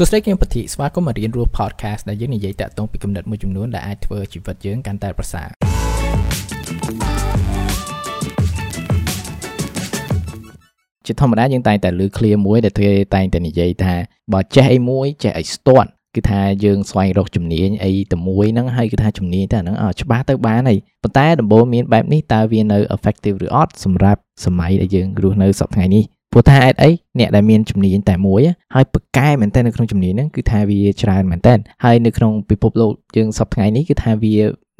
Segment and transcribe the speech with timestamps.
[0.00, 5.48] សួស្តីគឹមពធីស្វាគមន៍មករៀនរស់ podcast ដែលយើងនិយាយតាក់ទងពីគំនិតមួយចំនួនដែលអាចធ្វើជីវិតយើងកាន់តែប្រសើរ
[11.06, 13.94] ជាធម្មតាយើងតែងតែលើ clear មួយដែលគេតែងតែនិយាយថា
[14.32, 28.40] បើចេះអីមួយចេះអីស្ទាត់គឺថាយើងស្វែងរកជំនាញអីតែមួយហ្នឹងហើយគឺថាជំនាញតែហ្នឹងអត់ច្បាស់ទៅបានហើយប៉ុន្តែដំបូងមានបែបនេះតើវានៅ effective ឬអត់សម្រាប់សម័យដែលយើងរស់នៅសប្តាហ៍ថ្ងៃនេះ ព្រោះថាអីអ្នកដែលមានជំនាញតែមួយ
[28.74, 31.54] ហើយប៉កែមែនតើនៅក្នុងជំនាញហ្នឹងគឺថាវាច្រើនមែនតើ
[31.84, 34.36] ហើយនៅក្នុងពិភពលោកយើងសប្តាហ៍ថ្ងៃនេះគឺថាវា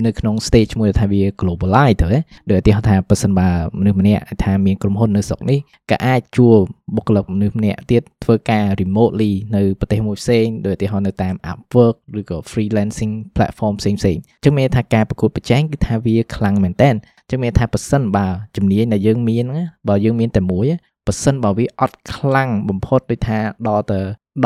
[0.07, 2.07] នៅក្នុង stage មួយថាវា globalize ទៅ
[2.51, 3.49] ដូចឧទាហរណ៍ថាប៉ះសិនបើ
[3.79, 5.59] មនុស្សម្នាក់ថាមានក្រុមហ៊ុននៅស្រុកនេះ
[5.91, 6.57] ក៏អាចជួប
[6.97, 19.45] បុគ្គលិកមនុស្សម្នាក់ទៀតធ្វើការ remotely នៅប្រទេសមួយផ្សេងដូចឧទាហរណ៍នៅតាម Upwork ឬក៏ freelancing platform ផ្សេងផ្សេងអញ្ចឹងមានថាការប្រកួតប្រជែងគឺថាវាខ្លាំងមែនតើអញ្ចឹងមានថាប៉ះសិនបើជំនាញដែលយើងមាន
[19.89, 20.67] បើយើងមានតែមួយ
[21.09, 24.01] ប៉ះសិនបើវាអត់ខ្លាំងបំផុតដូចថាដល់ទៅ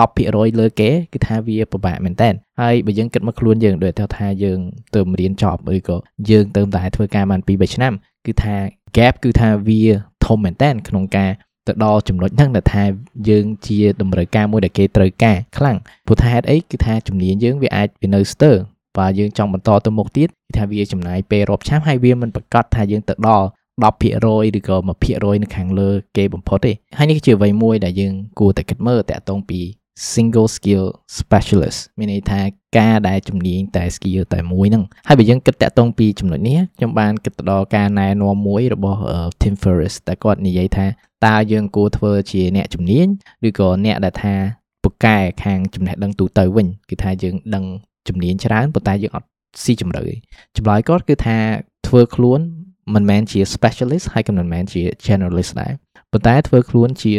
[0.06, 2.30] 10%លើគេគឺថាវាពិបាកមែនតើ
[2.60, 4.60] ហើយបើយើងគិតមកខ្លួនយើងដូចថាយើង
[4.94, 5.96] ទៅរៀនចប់ឬក៏
[6.30, 7.92] យើងទៅតែធ្វើការបាន2 3ឆ្នាំ
[8.26, 8.54] គឺថា
[8.96, 9.82] gap គឺថាវា
[10.26, 11.30] ធំមែនតើក្នុងការ
[11.68, 12.84] ទៅដល់ចំណុចហ្នឹងដែលថា
[13.28, 18.56] យើងជាតម្រូវការមួយដែលគេត្រូវការខ្លាំងព្រោះថាហេតុអីគឺថាជំនាញយើងវាអាចវានៅស្ទើរ
[18.98, 23.46] បើយើងចង់បន្តទៅមុខទៀតគឺថាវាចំណាយពេលរាប់ឆ្នាំហើយវាមិនប្រកាសថាយើងទៅដល់
[23.80, 29.60] 10%ឬក៏1%នៅខាងលើគេបំផុតទេហើយនេះគឺជាអ្វីមួយដែលយើងគួរតែគិតមើលតាក់ទងពី
[30.12, 30.84] single skill
[31.18, 32.40] specialist មានន័យថា
[32.78, 38.98] ការដែលជំនាញតែ skill តែមួយហ្នឹងហើយបើយើងគិតតាក់ទងពីចំណុចនេះខ្ញុំបានគិតទៅដល់ការណែនាំមួយរបស់
[39.40, 40.86] Tim Ferriss តែគាត់និយាយថា
[41.26, 43.06] តើយើងគួរធ្វើជាអ្នកជំនាញ
[43.48, 44.34] ឬក៏អ្នកដែលថា
[44.82, 47.64] ពូកែខាងចំណេះដឹងទូទៅវិញគឺថាយើងដឹង
[48.08, 49.28] ជំនាញច្រើនប៉ុន្តែយើងអត់
[49.62, 50.04] ស៊ីជម្រៅ
[50.56, 51.36] ចម្លើយគាត់គឺថា
[51.86, 52.40] ធ្វើខ្លួន
[52.93, 55.73] មិនមែនជា specialist ហើយក៏មិនមែនជា generalist ដែរ
[56.11, 57.13] ប៉ុន្តែធ្វើខ្លួនជា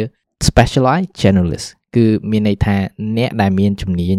[0.47, 2.77] specialized generalist គឺមានន័យថា
[3.17, 4.15] អ្នកដែលមានជំនាញ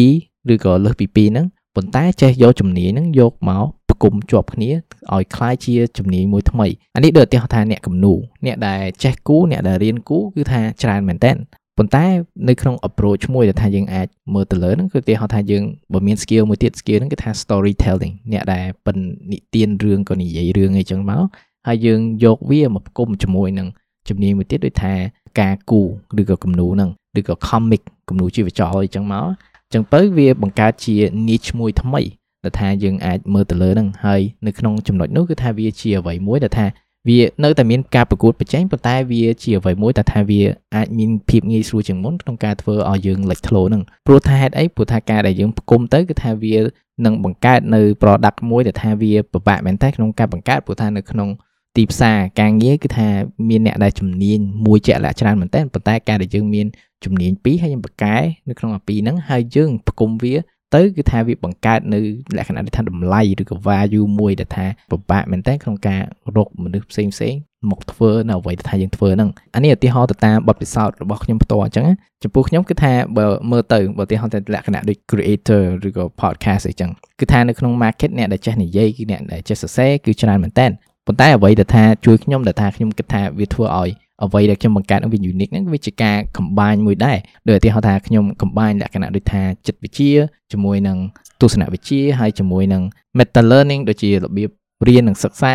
[0.00, 4.70] 2ឬក៏លើសពី2ហ្នឹងប៉ុន្តែចេះយកជំនាញហ្នឹងយកមកផ្គុំជាប់គ្នា
[5.12, 8.14] ឲ្យคล้ายជាជំនាញមួយថ្មីអានេះដូចឧទាហរណ៍ថាអ្នកគំនូ
[8.46, 11.32] អ្នកដែលចេះគូអ្នកដែលរៀនគូគឺថាច្រើនមែនតើ
[11.77, 12.05] ប៉ុន្តែ
[12.49, 18.97] នៅក្នុង approach មួយដែលថាយើងអាចមើលទៅលើហ្នឹងគឺឧទាហរណ៍ថាយើងបើមាន skill មួយទៀត skill ហ្នឹងគឺថា storytelling អ្នកដែលប៉ិន
[19.31, 21.23] និទានរឿងក៏និយាយរឿងអីចឹងមក
[21.67, 23.67] ហើយយើងយកវាមកផ្គុំជាមួយនឹង
[24.09, 24.93] ជំនាញមួយទៀតដូចថា
[25.39, 25.81] ការគូ
[26.19, 26.89] ឬក៏គំនូហ្នឹង
[27.19, 29.25] ឬក៏ comic គំនូជីវចលអីចឹងមក
[29.73, 30.95] ចឹងទៅវាបង្កើតជា
[31.27, 32.01] niche មួយថ្មី
[32.43, 36.65] ដែលថាយើងអាចមើលទៅលើហ្នឹងហើយនៅក្នុងចំណុចនោះគឺថាវាជាអ្វីមួយដែលថា
[37.07, 40.41] វានៅតែមានការប្រកួតប្រជែងប៉ុន្តែវាជាអ្វីមួយដែលថាវា
[40.75, 46.57] អាចមានភាពងាយស្រួលជាងមុនក្នុងការធ្វើឲ្យយើងលេចធ្លោហ្នឹងព្រោះថាហេតុអីព្រោះថាការដែលយើងផ្គុំទៅគឺថាវា
[47.05, 51.29] នឹងបង្កើតនៅ product មួយដែលថាវាពិបាកមែនតើក្នុងការបង្កើតព្រោះថានៅក្នុង
[51.75, 53.07] ទីផ្សារការងារគឺថា
[53.49, 56.67] មានអ្នកដែលជំនាញមួយជាក់លាក់ច្រើនមែនតើប៉ុន្តែការដែលយើងមាន
[57.03, 58.15] ជំនាញពីរហើយយើងបកកែ
[58.49, 60.35] នៅក្នុងអាពីរហ្នឹងហើយយើងផ្គុំវា
[60.75, 61.99] ទៅគឺថាវាបង្កើតនៅ
[62.37, 66.01] លក្ខណៈដែលថាតម្លៃឬក៏ value មួយដែលថាពិបាកមែនតើក្នុងការ
[66.35, 67.33] រកមនុស្សផ្សេងផ្សេង
[67.69, 71.85] មកធ្វើនៅអ្វីដែលថាយើងធ្វើហ្នឹងអានេះឧទាហរណ៍ទៅតាមបទពិសោធន៍របស់ខ្ញុំផ្ទាល់អញ្ចឹង
[72.23, 80.67] ចំពោះខ្ញុំគឺថាបើមើលទៅបើឧទាហរណ៍ទៅលក្ខណៈដូច creator ឬក៏ podcast អីចឹងគឺថានៅក្នុង market អ្នកដែលចេះនិយាយគឺអ្នកដែលចេះសរសេរគឺច្រើនមែនតើ
[81.07, 83.89] ប៉ុន្តែអ្វីដែលថាជួយខ្ញុំដែលថាខ្ញុំគិតថាវាធ្វើឲ្យ
[84.23, 87.17] អ្វីដែលខ្ញុំបង្កើតនឹងវា unique ហ្នឹងវាជាការ combine មួយដែរ
[87.47, 90.13] ដោយឧទាហរណ៍ថាខ្ញុំ combine លក្ខណៈដូចថាចិត្តវិទ្យា
[90.51, 90.97] ជាមួយនឹង
[91.41, 92.83] ទស្សនវិជ្ជាហើយជាមួយនឹង
[93.17, 94.49] meta learning ដូចជារបៀប
[94.87, 95.53] រៀននិងសិក្សា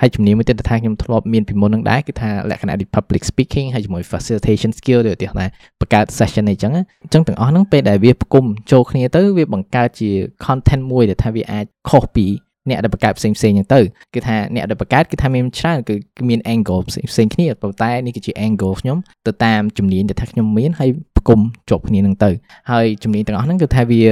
[0.00, 5.48] ហើយជំនាញមួយទៀតថាខ្ញុំធ្លាប់មានពីមុននឹងដែរគឺថាលក្ខណៈដូច public speaking ហើយជាមួយ facilitation skill ដូចឧទាហរណ៍ថា
[5.80, 6.72] បង្កើត session អីចឹង
[7.02, 10.10] អញ្ចឹងទាំងអស់ហ្នឹងពេលដែលវាផ្គុំចូលគ្នាទៅវាបង្កើតជា
[10.44, 12.26] content មួយដែលថាវាអាចខុសពី
[12.70, 13.80] អ្នកដែលបង្កើតផ្សេងផ្សេងហ្នឹងទៅ
[14.14, 22.30] គឺថាអ្នកដែលបង្កើតគឺថាមានច្រើនគឺមាន angle ផ្សេងផ្សេងគ្នាប៉ុន្តែនេះគឺជា angle ខ្ញុំទៅតាមជំនាញដែលថាខ្ញុំមានហើយផ្គុំជាប់គ្នាហ្នឹងទៅ
[22.70, 24.02] ហើយជំនាញទាំងអស់ហ្នឹងគឺថាវា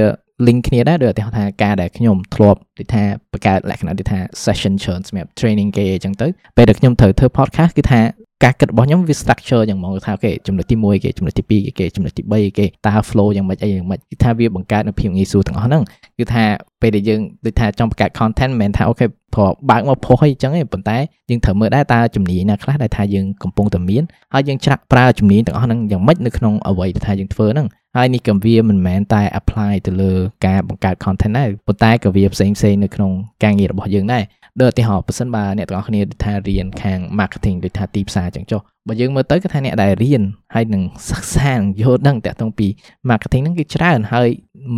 [0.47, 3.03] link គ្នាដែរដោយឧទាហរណ៍ថាការដែលខ្ញុំធ្លាប់ដូចថា
[3.33, 6.27] បង្កើតលក្ខណៈដូចថា session ច្រើនសម្រាប់ training គេអញ្ចឹងទៅ
[6.57, 8.01] ពេលដែលខ្ញុំត្រូវធ្វើ podcast គឺថា
[8.43, 15.83] ការគិតរបស់ខ្ញុំវា structure យ៉ាងហ្មងថាអូខេចំណុចទី1គេចំណុចទី2គេចំណុចទី3គេតើ flow យ៉ាងម៉េចអីយ៉ាងម៉េចគឺថាវាបង្កើតនូវភាពងាយស្រួលទាំងអស់ហ្នឹង
[16.17, 16.43] គឺថា
[16.81, 20.97] ពេលដែលយើងដូចថាចង់បង្កើត content មិនមែនថាអូខេព្រោះបើកមកផុសអីចឹងទេប៉ុន្តែ
[21.29, 24.03] យើងត្រូវមើលដែរតើជំនាញណាខ្លះដែលថាយើងកំពុងតែមាន
[24.33, 27.67] ហើយយើងច្រាក់ប្រើជំនាញទាំងអស់ហ្នឹងយ៉ាងម៉េចនៅក្នុងអ្វីដែលថាយើងធ្វើហ្នឹង
[27.97, 30.11] ហើយនេះក៏វាមិនមែនតែ apply ទៅលើ
[30.45, 33.11] ការបង្កើត content ដែរប៉ុន្តែក៏វាផ្សេងផ្សេងនៅក្នុង
[33.43, 34.23] ការងាររបស់យើងដែរ
[34.61, 40.23] ដូចឧទាហរណ៍បើសិនបើអ្នកទាំងអស់គ្នាថារៀនខាង marketing ដូចថាទីផ្សារចឹងចុះបើយើងមើលទៅគឺថាអ្នកដែលរៀន
[40.53, 42.67] ហើយនឹងសិក្សាយល់ដឹងតាក់ទងពី
[43.09, 44.27] marketing ហ្នឹងគឺច្រើនហើយ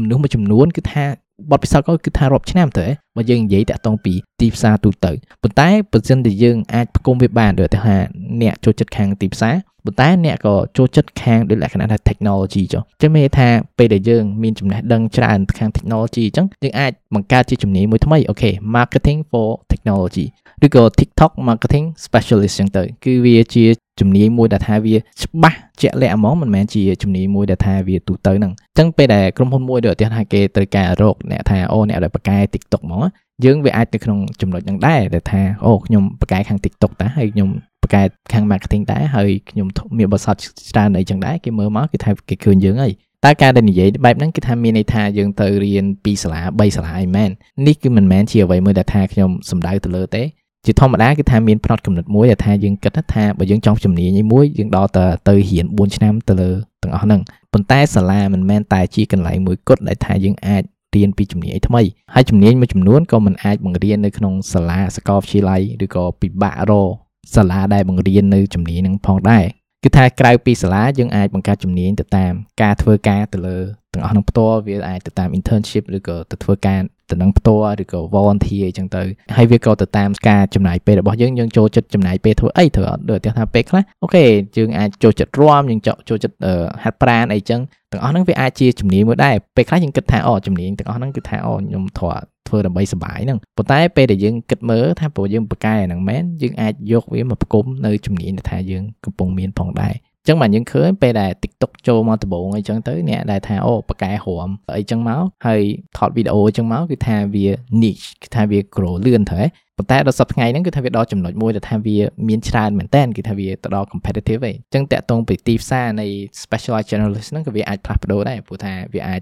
[0.01, 1.05] មនុស្សមួយចំនួនគឺថា
[1.51, 2.85] បទពិសោធន៍គាត់គឺថារាប់ឆ្នាំទៅ
[3.15, 5.11] បើយើងនិយាយតាក់ទងពីទីផ្សារទូទៅ
[5.41, 7.95] ប៉ុន្តែបើសិនជាយើងអាចផ្គុំវាបានដូចថា
[8.41, 9.55] អ្នកចូលចិត្តខាងទីផ្សារ
[9.85, 13.47] ប៉ុន្តែអ្នកក៏ចូលចិត្តខាងដូចលក្ខណៈថា technology ចុះអញ្ចឹងមានថា
[13.77, 20.25] ពេលដែលយើងមានចំណេះដឹងច្រើនខាង technology អញ្ចឹងយើងអាចបង្កើតជាជំនាញមួយថ្មីអូខេ marketing for technology
[20.65, 23.65] ឬក៏ TikTok marketing specialist អញ្ចឹងទៅ គឺវាជា
[23.99, 33.03] ជំនាញមួយដែលថាវាច្បាស់ជាក់លាក់ហ្មងមិនមែនជាជំនាញមួយដែលថាវាទូទៅហ្នឹងអញ្ចឹងពេលដែលក្រុមហ៊ុនមួយដូចឧទាហរណ៍ថាគេត្រូវការរកអ្នកថាអូអ្នកដែលបកកែ TikTok ហ្មង
[33.45, 37.49] យើងវាអាចនៅក្នុងចំណុចហ្នឹងដែរដែលថាអូខ្ញុំបកកែខាង TikTok តាហើយខ្ញុំ
[37.83, 38.01] បកកែ
[38.33, 40.35] ខាង marketing ដែរហើយខ្ញុំមានបទសត
[40.71, 42.93] ច្រើនអីចឹងដែរគេមើលមកគេថាគេឃើញយើងហើយ
[43.25, 47.29] តែការដែលនិយាយបែបហ្នឹងគឺថាមានន័យថាយើងទៅរៀន2សាលា3សាលាអីមែន
[47.67, 50.23] នេះគឺមិនមែនជាអ្វីមួយដែលថាខ្ញុំសំដៅទៅលើទេ
[50.65, 56.51] ជាធម្មតាគឺថាមានផ្នត់កំណត់មួយដែលថាយើងគិតថាបើយើងចង់ជំនាញមួយយើងដល់ទៅទៅរៀន4ឆ្នាំទៅលើ
[56.83, 57.21] ទាំងអស់ហ្នឹង
[57.53, 60.63] ប៉ុន្តែសាលាមិនមែនតែជាកន្លែងមួយគត់ដែលថាយើងអាច
[60.95, 61.81] រៀនពីជំនាញថ្មី
[62.13, 66.89] ហើយជំនាញមួយចំនួនក៏មិនអាចបង្រៀននៅក្នុងសាលាសាកលវិទ្យាល័យឬក៏ពិបាករក
[67.35, 69.45] សាលាដែលបង្រៀននៅជំនាញហ្នឹងផងដែរ
[69.83, 73.57] គឺថាក្រៅពីសាលាយើងអាចបង្កើតជំនាញទៅតាមការធ្វើការទៅលើ
[73.93, 76.79] ទាំងអស់នឹងផ្ទាល់វាអាចទៅតាម internship ឬក៏ទៅធ្វើការ
[77.11, 79.01] ទៅនឹងផ្ទាល់ឬក៏ volunteer អញ្ចឹងទៅ
[79.35, 84.23] ហើយវាក៏ទៅតាមការចំណាយពេលរបស់យើងយើងចូលចិត្តចំណាយពេលធ្វើអីធ្វើអត់ដូចថាពេលខ្លះអូខេ
[84.57, 86.35] យើងអាចចូលចិត្តរាំយើងចូលចិត្ត
[86.83, 87.61] ហាត់ប្រាណអីចឹង
[87.91, 92.13] ទាំងអស់ហ្នឹងវាអាចជាជំនាញមួយដែរពេលខ្លះយើងគិតថាអូជំនាញទាំងអស់ហ្នឹងគឺថាអូខ្ញុំធ្វើ
[92.47, 99.93] ធ្វើដើម្បីសុបាយហ្នឹងប៉ុន្តែពេលដែលយើងគិតមើលថាព្រោះយើងបកកែហ្នឹងមែនយើងអាចយកវាមកប្រគំនៅជំនាញដែលថាយើងកំពុងមានផងដែរ
[100.27, 105.61] ចឹងបាទយើងឃើញពេលដែល TikTok ចូលមកដំបូងអីចឹងទៅអ្នកដែលថាអូបកកែរំអីចឹងមកហើយ
[105.97, 107.47] ថតវីដេអូអញ្ចឹងមកគឺថាវា
[107.81, 109.41] niche គឺថាវា grow លឿនទៅ
[109.77, 116.07] ប៉ុន្តែដល់សប្តាហ៍ថ្ងៃហ្នឹងគឺថាវាដល់ចំណុចមួយដែលថាវាមានច្រើនមែនតើគឺថាវាទៅដល់ competitive ឯងអញ្ចឹងតាក់ទងពីទីផ្សារនៃ
[116.43, 119.21] specialized journalist ហ្នឹងក៏វាអាចផ្លាស់ប្ដូរដែរព្រោះថាវាអាច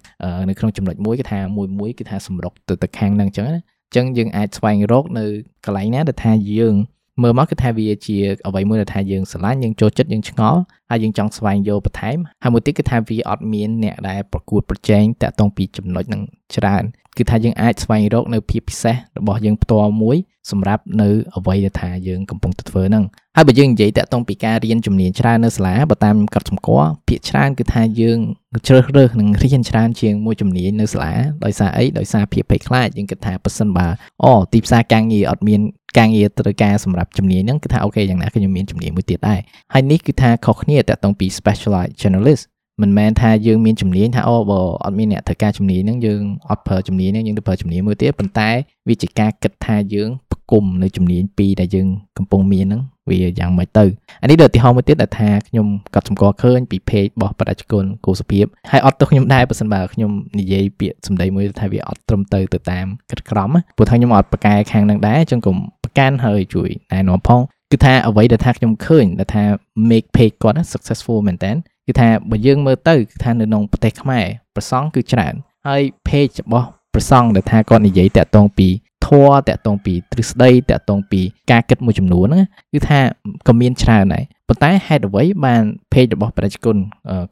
[0.49, 5.25] នៅក្នុងចំណុចមួយគឺថាមួយមួយគឺថាសម្រុកទៅទៅខាងហ្នឹងអញ្ចឹងណាអញ្ចឹងយើងអាចស្វែងរកនៅ
[5.65, 6.75] កន្លែងណាដែលថាយើង
[7.21, 8.17] មើលមកគឺថាវាជា
[8.47, 16.21] អ្វីមួយដែលថាយើងស្រឡាញ់យើងចូលចិត្តយើងឆ្ងល់ហើយយើងចង់ស្វែងយល់បន្ថែមហើយមួយទៀតគឺថាវាអត់មានអ្នកដែលប្រកួតប្រជែងតាក់ទងពីចំណុចហ្នឹង
[16.55, 16.83] ច្រើន
[17.17, 20.17] គឺថាយើងអាចស្វែងរកនៅភាពពិសេសរបស់យើងផ្ទាល់មួយ
[20.51, 23.05] សម្រាប់នៅអ្វីដែលថាយើងកំពុងតែធ្វើហ្នឹង
[23.35, 28.19] ហើយបើយើងនិយាយតាក់ទងពីការរៀនជំនាញច្រើននៅសាលាបើតាមខ្ញុំកត់សម្គាល់ភាគច្រើនគឺថាយើង
[28.67, 31.13] ជ្រើសរើសនឹងរៀនច្រើនជាងមួយជំនាញនៅសាលា
[31.45, 33.87] ដោយសារអីដោយសារភាពភ័យខ្លាចយើងគិតថាប៉ះសិនបើ
[34.23, 35.61] អូទីផ្សារការងារអត់មាន
[35.97, 39.39] ការងារត្រូវការសម្រាប់ជំនាញហ្នឹងគឺថាអូខេយ៉ាងណាខ្ញុំមានជំនាញមួយទៀតដែរ
[39.73, 42.43] ហើយនេះគឺថាខុសគ្នាតាក់ទងពី specialized journalist
[42.81, 48.49] មិនមែនថាយើងមានជំនាញថាអូបើអត់មានអ្នកធ្វើការជំនាញហ្នឹងយើងអត់ប្រើជំនាញហ្នឹងយើងទៅប្រើជំនាញមួយទៀតប៉ុន្តែ
[48.87, 51.87] វាជាការគិតថាយើងផ្គុំនៅជំនាញពីរដែលយើង
[52.17, 53.85] កំពុងមានហ្នឹងវាយ៉ាងម៉េចទៅ
[54.21, 67.41] អានេះដូចឧទាហរណ៍មួយទៀតដែលថាខ្ញុំកត់សម្គាល់ឃើញពី page របស់បដិជគុណគូសុភាពហើយអត់ទោះខ្ញុំដែរបើសិនបើខ្ញុំនិយាយពាក្យសម្ដីមួយថាវាអត់ត្រឹមត្រូវទៅតាមគិតក្រមព្រោះថាខ្ញុំអត់ប្រកែខាងហ្នឹងដែរអញ្ចឹងកុំប្រកាន់ហើយជួយណែនាំផង
[67.71, 69.43] គឺថាអ្វីដែលថាខ្ញុំឃើញដែលថា
[69.89, 71.51] make page គាត់ successful មែនតើ
[71.87, 74.25] គឺថាបើយើងមើលទៅគឺថានៅក្នុងប្រទេសខ្មែរ
[74.55, 75.33] ប្រសង់គឺច្រើន
[75.67, 78.67] ហើយ page របស់ប្រសង់ដែលថាគាត់និយាយតាក់ទងពី
[79.07, 81.21] ធម៌តាក់ទងពីទ្រឹស្ដីតាក់ទងពី
[81.51, 82.99] ការគិតមួយចំនួនហ្នឹងគឺថា
[83.47, 86.77] ក៏មានច្រើនដែរប៉ុន្តែហេតុអ្វីបាន page របស់ប្រជាជន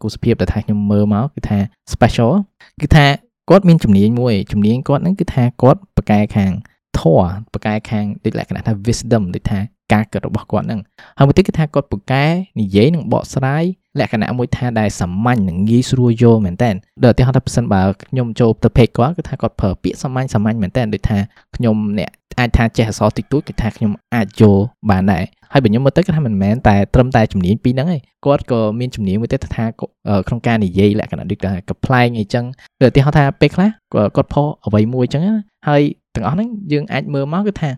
[0.01, 1.59] គូសភាពដែលថាខ្ញុំមើលមកគឺថា
[1.94, 2.31] special
[2.81, 3.06] គឺថា
[3.50, 6.51] គាត់មានជំនាញមួយជំនាញគាត់ហ្នឹងគឺថាគាត់ប្រកែខាង
[7.00, 9.59] ធម៌ប្រកែខាងដូចលក្ខណៈថា wisdom ដូចថា
[9.94, 10.81] ការគិតរបស់គាត់ហ្នឹង
[11.18, 12.25] ហើយមួយទៀតគឺថាគាត់ពូកែ
[12.59, 13.63] និយាយនិងបកស្រាយ
[14.00, 16.70] លក្ខណៈមួយថាដែលសាមញ្ញនិងងាយស្រួលយល់មែនតើ
[17.04, 21.18] ដូចឧទាហរណ៍ថាប្រសិនបើខ្ញុំចូលទៅ page គាត់គឺថាគាត់ប្រើពាក្យសាមញ្ញសាមញ្ញមែនតើដូចថា
[21.56, 29.66] ខ្ញុំអ្នកអាចថាចេះអក្សរតិចតួចគឺថាខ្ញុំអាចយល់បានដែរហើយបើខ្ញុំមើលទៅគឺថាមិនមែនតែត្រឹមតែជំនាញពីរហ្នឹងឯងគាត់ក៏មានជំនាញមួយទៀតថា
[30.28, 32.45] ក្នុងការនិយាយលក្ខណៈដូចថាកំ pl ែងអីចឹង
[32.81, 33.69] ដូចឧទាហរណ៍ថាពេលខ្លះ
[34.16, 35.21] គាត់ផុសអ្វីមួយចឹង
[35.68, 35.81] ហើយ
[36.16, 37.69] ទាំងអស់ហ្នឹងយើងអាចមើលមកគឺថា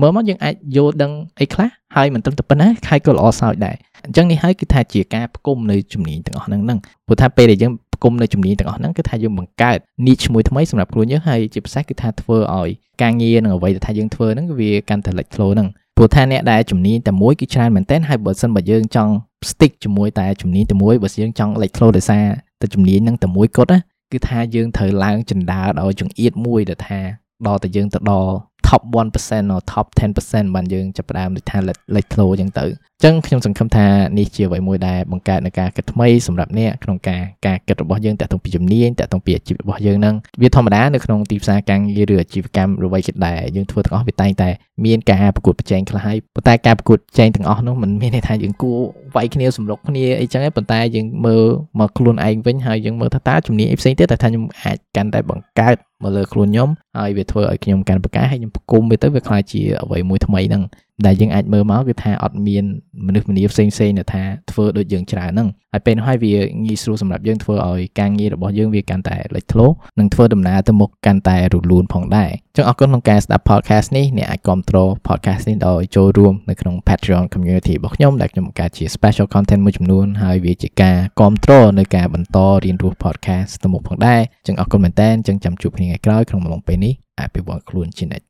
[0.00, 3.76] មើលមកយើងអាចយល់ដឹងអីខ្លះហើយមិនត្រឹមតែប៉ុណ្ណាហើយក៏ល្អសោចដែរ
[4.06, 12.70] អញ្ចឹងនេះហើយគឺថាជាការផ្គុំនៅជំនាញទាំងអស់ហ្នឹងហ្នឹងព្រោះថាពេលដែលយើងផ្គុំនៅជំនាញទាំងអស់ហ្នឹងគឺថាយើងបង្កើត niche មួយថ្មីសម្រាប់ខ្លួនយើងហើយជាពិសេសគឺថាធ្វើឲ្យ
[13.02, 19.12] ការងារនិងអ្វីដែលថាយើងធ្វើហ្នឹងវាកាន់តែលេចធ្លោហ្នឹងព្រោះថាអ្នកដែលជំនាញតែមួយគឺច្រើនមែនតើហើយបើសិនបើយើងចង់
[19.50, 22.24] stick ជាមួយតែជំនាញតែមួយបើយើងចង់លេចធ្លោដោយសារ
[22.60, 23.78] តែជំនាញហ្នឹងតែមួយគត់ណា
[24.12, 27.00] គឺថាយើងត្រូវឡើងចណ្ដើរដោយចង្អៀតមួយដែលថា
[27.46, 28.32] ដល់តែយើងទៅដល់
[28.68, 28.82] top
[29.18, 29.86] 1% or top
[30.22, 31.58] 10%បានយើងចាប់ផ្ដើមដូចថា
[31.96, 33.86] លេចធ្លោអញ្ចឹងទៅអញ្ចឹងខ្ញុំសង្ឃឹមថា
[34.18, 44.48] នេះជាអ្វីមួយដែលបង្កើតនៅការគិតថ្មីសម្រាប់អ្នកក្នុងការការគិតរបស់យើងតាក់ទងពីជំនាញតាក់ទងពីអាជីពរបស់យើងហ្នឹងវាធម្មតានៅក្នុងទីផ្សារការងារឬអាជីវកម្មឬអ្វីក៏ដែរយើងធ្វើទាំងអស់វាតែងតែ
[44.84, 48.78] មានការប្រកួតប្រជែងខ្លះហើយប៉ុន្តែការប្រកួតប្រជែងទាំងអស់នោះมันមានន័យថាយើងគួរ
[49.16, 51.44] វាយគ្នាសម្រុកគ្នាអីចឹងឯងប៉ុន្តែយើងមើល
[51.78, 60.62] មកខ្លួនឯងវិញហើយយើងមើលថាតើជំនាញអីផ្សេងទៀតតែថាខ្ញុំអាចកាន់តែបង្កើតមកលើខ្លួនខ្ញុំហើយវាធ្វើឲ្យខ្ញុំកាន់ប្រកាសហើយខ្ញុំប្រគុំវាទៅវាខ្លាចជាអ្វីមួយថ្មីហ្នឹង
[61.06, 62.64] ដែលយើងអាចមើលមកគឺថាអត់មាន
[63.06, 69.66] មនុស្សម្នាផ្សេងផ្សេងដែលថាធ្វើដូចយើងច្រើនហ្នឹងហើយពេលនោះហើយវាងាយស្រួលសម្រាប់យើងធ្វើឲ្យការងាររបស់យើងវាកាន់តែលេចធ្លោ
[69.98, 88.28] និងធ្វើដំណើរទៅមុខកាន់តែរលូនផងដែរចឹងអរគុណក្នុងការស្ដាប់ podcast នេះអ្នកអាចគ្រប់គ្រង podcast នេះដោយចូលរួមនៅក្នុង Patreon community របស់ខ្ញុំដែលខ្ញុំបង្កើតជា special content មួយចំនួនហើយវាជាការគ្រប់គ្រងនៅការបន្តរៀនរស់ podcast ទៅមុខផងដែរចឹងអរគុណមែនតើចឹងចាំជួបគ្នាថ្ងៃក្រោយក្នុងអំឡុងពេលនេះអភិវឌ្ឍខ្លួនជានិច្ច